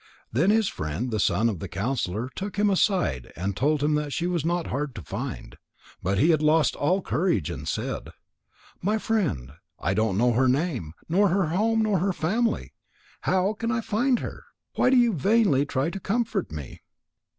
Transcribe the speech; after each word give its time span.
Then 0.33 0.49
his 0.49 0.67
friend 0.67 1.11
the 1.11 1.19
son 1.19 1.47
of 1.47 1.59
the 1.59 1.67
counsellor 1.67 2.27
took 2.33 2.57
him 2.57 2.71
aside 2.71 3.31
and 3.35 3.55
told 3.55 3.83
him 3.83 3.93
that 3.93 4.11
she 4.11 4.25
was 4.25 4.43
not 4.43 4.65
hard 4.65 4.95
to 4.95 5.03
find. 5.03 5.59
But 6.01 6.17
he 6.17 6.31
had 6.31 6.41
lost 6.41 6.75
all 6.75 7.03
courage 7.03 7.51
and 7.51 7.67
said: 7.67 8.09
"My 8.81 8.97
friend, 8.97 9.53
I 9.77 9.93
don't 9.93 10.17
know 10.17 10.33
her 10.33 10.47
name, 10.47 10.93
nor 11.07 11.27
her 11.29 11.49
home, 11.49 11.83
nor 11.83 11.99
her 11.99 12.13
family. 12.13 12.73
How 13.29 13.53
can 13.53 13.69
I 13.71 13.81
find 13.81 14.17
her? 14.21 14.45
Why 14.73 14.89
do 14.89 14.97
you 14.97 15.13
vainly 15.13 15.67
try 15.67 15.91
to 15.91 15.99
comfort 15.99 16.51
me?" 16.51 16.81